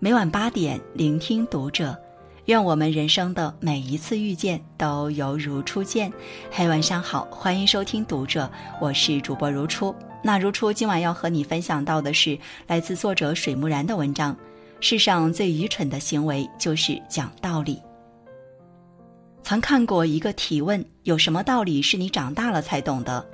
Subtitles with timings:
[0.00, 1.96] 每晚八点，聆听读者。
[2.44, 6.12] 愿我们人生的每一次遇见都犹如初见。
[6.52, 8.48] 嘿，晚上好，欢迎收听读者，
[8.80, 9.92] 我是主播如初。
[10.22, 12.38] 那如初今晚要和你分享到的是
[12.68, 14.36] 来自作者水木然的文章。
[14.78, 17.82] 世上最愚蠢的行为就是讲道理。
[19.42, 23.26] 曾看过一个提问：有什么道理是你长大了才懂的？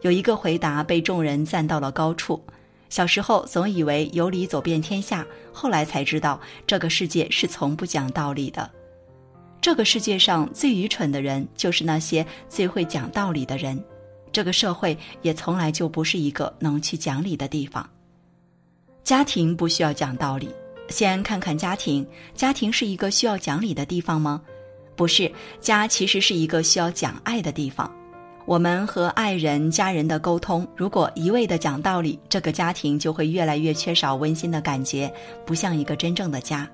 [0.00, 2.42] 有一个回答被众人赞到了高处。
[2.90, 8.70] 小时候总以为有理走遍天下，后来才知道这个世界是从不讲道理的。
[9.60, 13.82] 这个世界上最愚蠢的人，就是那些最会讲道理的人。
[14.32, 17.88] 这个社会也从来就不是一个能去讲理的地方。
[19.04, 20.48] 家庭不需要讲道理，
[20.88, 22.06] 先看看家庭。
[22.34, 24.40] 家庭是一个需要讲理的地方吗？
[24.96, 25.30] 不是，
[25.60, 27.90] 家其实是一个需要讲爱的地方。
[28.46, 35.12] 我们和爱人、家人的沟通，如果一味的讲道理，这个家庭就会越来越缺少温馨的感觉，
[35.46, 36.68] 不像一个真正的家。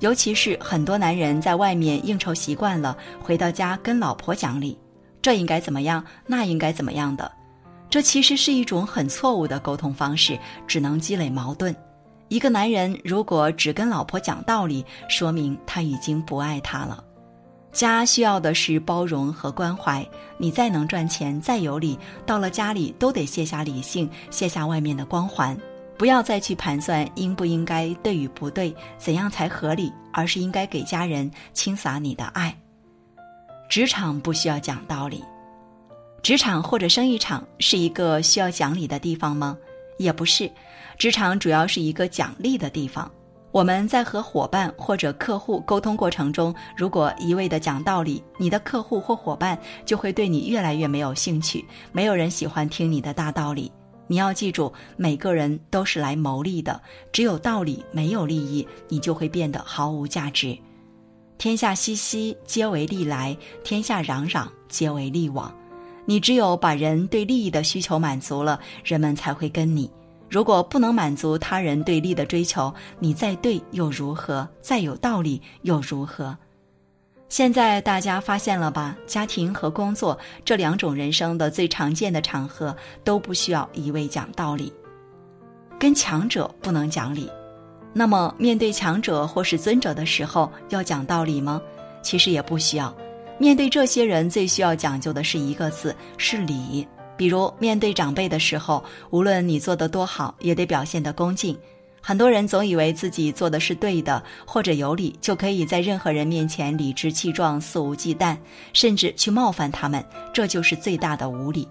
[0.00, 4.78] 尤其是很多男人在外面应酬习惯了，回到家跟老婆讲理，
[5.22, 7.32] 这应该怎么样，那应该怎么样的，
[7.88, 11.74] 这其实是一种很错误的沟通方式，只能积累矛盾。
[12.28, 17.02] 一个男人如果只跟老婆讲道理，说明他已经不爱她了。
[17.76, 20.04] 家需要的是包容和关怀。
[20.38, 25.54] 你再能赚钱，再有理，到了家里都得卸下理性，卸下外面的光环，
[25.98, 32.56] 不要再去盘算应不应该对与不对，怎样才合理，而是应该给家人倾洒你的爱。
[33.68, 35.22] 职场不需要讲道理，
[36.22, 39.56] 职场或者生意场是一个需要讲理的地方吗？
[39.98, 40.50] 也不是，
[40.98, 43.10] 职场主要是一个讲利的地方。
[43.56, 51.64] 我们在和伙伴或者客户沟通过程中，如果一味的讲道理，你的客户或伙伴就会对你越来越没有兴趣。
[51.90, 53.72] 没有人喜欢听你的大道理。
[54.08, 56.78] 你要记住，每个人都是来谋利的，
[57.10, 60.54] 只有道理没有利益，你就会变得毫无价值。
[61.38, 65.50] 天下熙熙，皆为利来；天下攘攘，皆为利往。
[66.04, 69.90] 你只有把人对利益的需求满足了，人们才会跟你。
[70.28, 74.48] 如果不能满足他人对利的追求，你再对又如何？
[74.60, 76.36] 再有道理又如何？
[77.28, 78.96] 现在大家发现了吧？
[79.06, 84.72] 家庭和工作这两种人生的最常见的场合，都不需要一味讲道理。
[85.78, 87.30] 跟强者不能讲理，
[87.92, 91.60] 那么面对强者或是尊者的时候，要讲道理吗？
[92.02, 92.94] 其实也不需要。
[93.38, 96.86] 面对这些人，最需要讲究的是一个字：是礼。
[97.16, 101.56] 比如面对长辈的时候，无论你做得多好，也得表现得恭敬。
[102.00, 108.36] 很多人总以为自己做的是对的，或者有理，就可以在任何人面前理直气壮、肆无忌惮，
[108.72, 111.66] 甚至去冒犯他们，这就是最大的无理。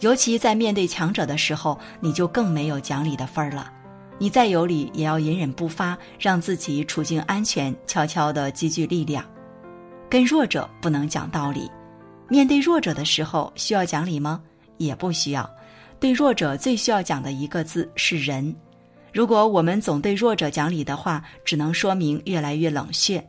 [0.00, 3.72] 尤其在面对强者的时候，你就更没有讲理的份儿了。
[4.18, 9.24] 你再有理，也要隐忍不发，让自己处境安全，悄悄地积聚力量。
[10.10, 11.70] 跟弱者不能讲道理，
[12.28, 14.42] 面对弱者的时候，需要讲理吗？
[14.78, 15.48] 也不需要，
[15.98, 18.54] 对弱者最需要讲的一个字是仁。
[19.12, 23.22] 如果我们总对弱者讲理的话，只能说明越来越冷血。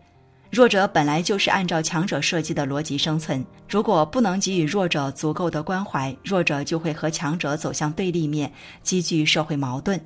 [0.50, 8.52] 弱者本来就是按照强者设计的逻辑生存，如果不能给予弱者足够的关怀，弱者就会和强者走向对立面，
[8.84, 10.00] 积聚社会矛盾。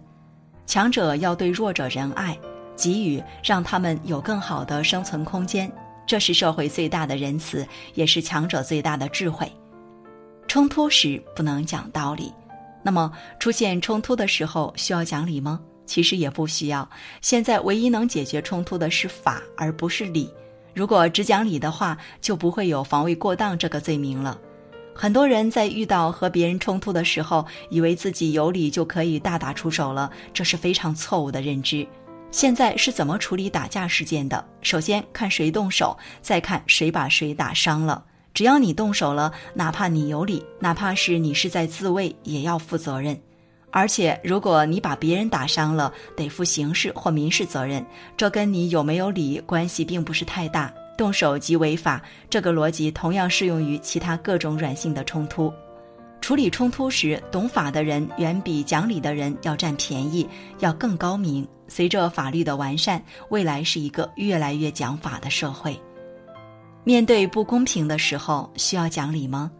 [0.66, 2.38] 强者要对弱者仁爱，
[2.75, 5.72] 给予让他们有更好的生存空间，
[6.08, 9.52] 这是社会最大的仁慈，也是强者最大的智慧。
[10.47, 12.34] 冲突时不能讲道理，
[12.81, 15.59] 那么出现冲突的时候需要讲理吗？
[15.85, 16.90] 其实也不需要。
[17.22, 20.31] 现在唯一能解决冲突的是法，而不是理。
[20.74, 24.40] 如果只讲理的话，就不会有防卫过当这个罪名了。
[24.96, 31.86] 很多人在遇到和别人冲突的时候，以为自己有理就可以大打出手了，这是非常错误的认知。
[32.31, 34.44] 现在是怎么处理打架事件的？
[34.62, 38.03] 首先看谁动手，再看谁把谁打伤了。
[38.38, 43.20] 只要你动手了，哪怕你有理，哪怕是你是在自卫，也要负责任。
[43.72, 47.84] 而且，如果你把别人打伤了，得负刑事或民事责任，
[48.16, 50.72] 这跟你有没有理关系并不是太大。
[50.95, 52.00] 动手即违法，
[52.30, 55.51] 这个逻辑同样适用于其他各种软性的冲突。
[56.22, 60.30] 处理冲突时，懂法的人远比讲理的人要占便宜，
[60.60, 61.48] 要更高明。
[61.68, 65.75] 随着法律的完善，未来是一个越来越讲法的社会。
[66.88, 69.51] 面对不公平的时候，需要讲理吗？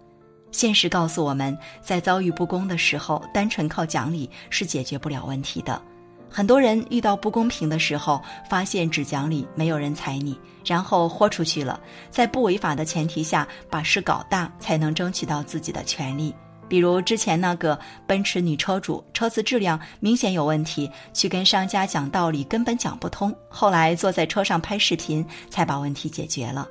[0.50, 5.82] 现实告诉我们，在遭遇不公的时候，单纯靠讲理是解决不了问题的。
[6.30, 11.78] 很多人遇到不公平的时候，发现只讲理没有人睬你，然后豁出去了，
[12.10, 16.34] 在不违法的前提下把事搞大，才能争取到自己的权利。
[16.70, 17.78] 比如之前那个
[18.08, 26.66] 奔驰女车主，车子质量明显有问题，去跟商家讲道理根本讲不通，后来坐在车上拍视频才把问题解决了。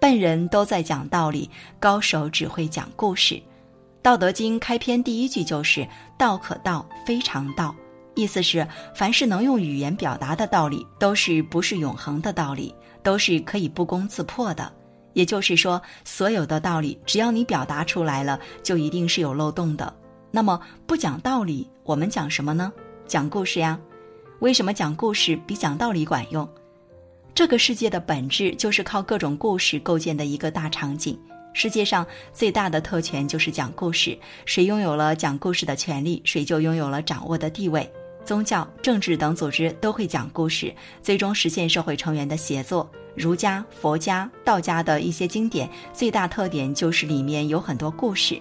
[0.00, 1.48] 笨人都在讲道理，
[1.78, 3.34] 高手只会讲故事。
[4.00, 5.86] 《道德经》开篇第一句就是
[6.16, 7.76] “道可道，非常道”，
[8.16, 14.72] 意思是凡是能用语言表达的道理，都是不是永恒的道理，都是可以不攻自破的。
[15.12, 19.94] 也就是说，所有的道理，只要你表达出来了，就一定是有漏洞的。
[20.30, 22.72] 那么不讲道理，我们讲什么呢？
[23.06, 23.78] 讲故事呀。
[24.38, 26.48] 为什么讲故事比讲道理管用？
[27.40, 31.18] 这个世界的本质就是靠各种故事构建的一个大场景。
[31.54, 34.14] 世界上最大的特权就是讲故事，
[34.44, 37.90] 谁拥有了讲故事的权利，谁就拥有了掌握的地位。
[38.26, 40.70] 宗教、政治等组织都会讲故事，
[41.00, 42.86] 最终实现社会成员的协作。
[43.16, 48.38] 儒家、佛家、道家的一些经典，最大特点就是里面有很多故事。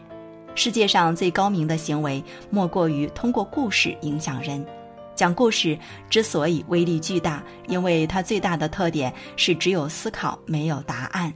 [0.56, 4.66] 世界上最高明的行为，莫过于通过故事影响人。
[5.20, 5.78] 讲故事
[6.10, 11.34] 之所以威力巨大，因为它最大的特点是只有思考，没有答案。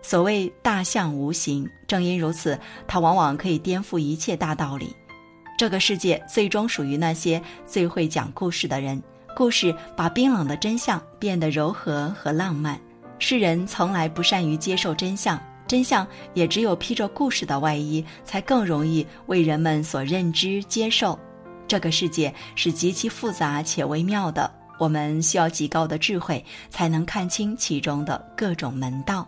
[0.00, 2.56] 所谓大象无形，正因如此，
[2.86, 4.94] 它往往可以颠覆一切大道理。
[5.58, 9.02] 这个世界最终属于那些最会讲故事的人。
[9.34, 12.80] 故事把冰冷的真相变得柔和和浪漫。
[13.18, 15.36] 世人从来不善于接受真相，
[15.66, 21.18] 真相也只有披着故事的外衣，才更容易为人们所认知接受。
[21.68, 29.26] 这个世界是极其复杂且微妙的，我们需要极高的智慧才能看清其中的各种门道。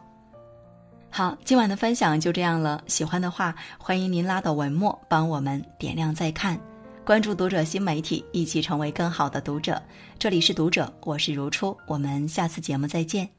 [1.11, 2.83] 好，今晚的分享就这样了。
[2.87, 6.59] 喜欢的话，欢迎您拉到文末帮我们点亮再看。
[7.05, 9.83] 关注读者新媒体，一起成为更好的读者。
[10.19, 13.38] 这里是读者，我是如初，我们下次节目再见。